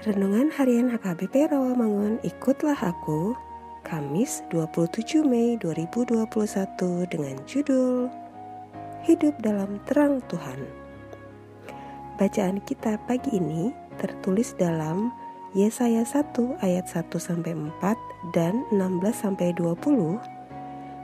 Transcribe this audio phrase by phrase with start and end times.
[0.00, 3.36] Renungan Harian HKBP Rawamangun Ikutlah Aku
[3.84, 6.24] Kamis 27 Mei 2021
[7.04, 8.08] dengan judul
[9.04, 10.64] Hidup dalam Terang Tuhan.
[12.16, 15.12] Bacaan kita pagi ini tertulis dalam
[15.52, 16.32] Yesaya 1
[16.64, 20.16] ayat 1 sampai 4 dan 16 sampai 20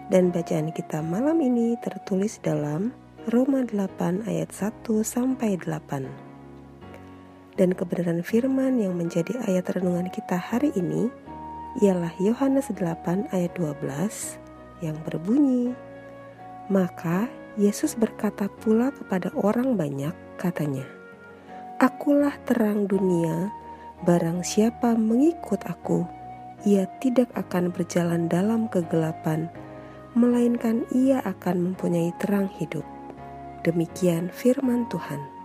[0.08, 2.96] dan bacaan kita malam ini tertulis dalam
[3.28, 4.72] Roma 8 ayat 1
[5.04, 6.25] sampai 8
[7.56, 11.08] dan kebenaran firman yang menjadi ayat renungan kita hari ini
[11.80, 13.82] ialah Yohanes 8 ayat 12
[14.84, 15.72] yang berbunyi
[16.72, 20.84] Maka Yesus berkata pula kepada orang banyak katanya
[21.80, 23.52] Akulah terang dunia
[24.04, 26.04] barang siapa mengikut aku
[26.64, 29.48] ia tidak akan berjalan dalam kegelapan
[30.16, 32.84] melainkan ia akan mempunyai terang hidup
[33.66, 35.35] Demikian firman Tuhan.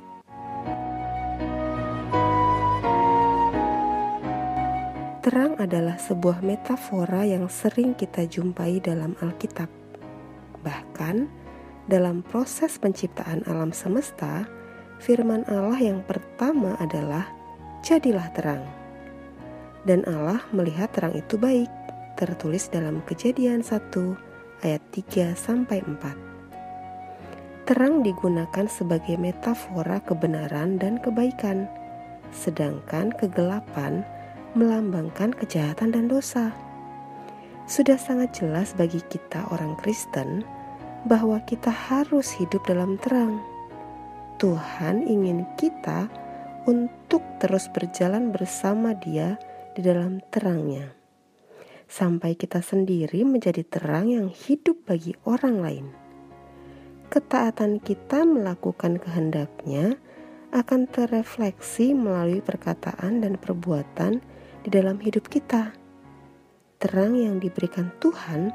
[5.21, 9.69] Terang adalah sebuah metafora yang sering kita jumpai dalam Alkitab.
[10.65, 11.29] Bahkan,
[11.85, 14.49] dalam proses penciptaan alam semesta,
[14.97, 17.29] firman Allah yang pertama adalah
[17.85, 18.65] "Jadilah terang".
[19.85, 21.69] Dan Allah melihat terang itu baik,
[22.17, 24.17] tertulis dalam Kejadian 1
[24.65, 26.17] ayat 3 sampai 4.
[27.69, 31.69] Terang digunakan sebagai metafora kebenaran dan kebaikan,
[32.33, 34.01] sedangkan kegelapan
[34.53, 36.51] melambangkan kejahatan dan dosa.
[37.69, 40.43] Sudah sangat jelas bagi kita, orang Kristen,
[41.07, 43.39] bahwa kita harus hidup dalam terang.
[44.41, 46.09] Tuhan ingin kita
[46.67, 49.37] untuk terus berjalan bersama Dia
[49.73, 50.91] di dalam terangnya,
[51.87, 55.87] sampai kita sendiri menjadi terang yang hidup bagi orang lain.
[57.11, 59.99] Ketaatan kita melakukan kehendaknya
[60.51, 64.19] akan terefleksi melalui perkataan dan perbuatan
[64.61, 65.73] di dalam hidup kita.
[66.81, 68.49] Terang yang diberikan Tuhan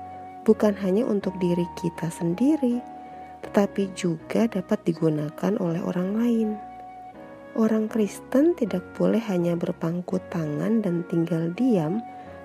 [0.46, 2.78] bukan hanya untuk diri kita sendiri,
[3.46, 6.48] tetapi juga dapat digunakan oleh orang lain.
[7.56, 12.04] Orang Kristen tidak boleh hanya berpangku tangan dan tinggal diam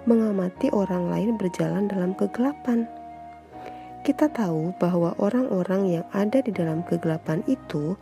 [0.09, 2.89] mengamati orang lain berjalan dalam kegelapan.
[4.01, 7.93] Kita tahu bahwa orang-orang yang ada di dalam kegelapan itu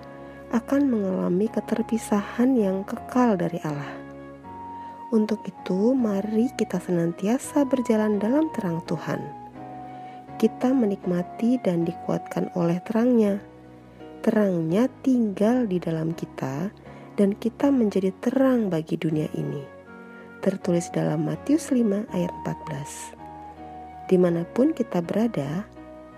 [0.56, 3.99] akan mengalami keterpisahan yang kekal dari Allah.
[5.10, 9.18] Untuk itu, mari kita senantiasa berjalan dalam terang Tuhan.
[10.38, 13.42] Kita menikmati dan dikuatkan oleh terangnya.
[14.22, 16.70] Terangnya tinggal di dalam kita
[17.18, 19.66] dan kita menjadi terang bagi dunia ini.
[20.46, 24.14] Tertulis dalam Matius 5 ayat 14.
[24.14, 25.66] Di mana pun kita berada,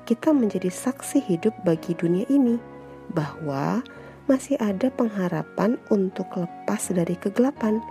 [0.03, 2.59] kita menjadi saksi hidup bagi dunia ini
[3.15, 3.79] bahwa
[4.27, 7.83] masih ada pengharapan untuk lepas dari kegelapan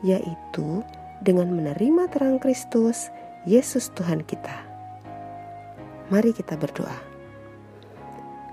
[0.00, 0.84] yaitu
[1.20, 3.12] dengan menerima terang Kristus,
[3.44, 4.64] Yesus Tuhan kita.
[6.08, 6.96] Mari kita berdoa.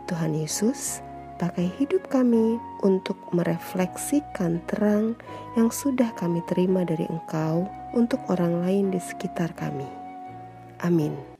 [0.07, 1.03] Tuhan Yesus,
[1.37, 5.17] pakai hidup kami untuk merefleksikan terang
[5.59, 9.87] yang sudah kami terima dari Engkau untuk orang lain di sekitar kami.
[10.85, 11.36] Amin.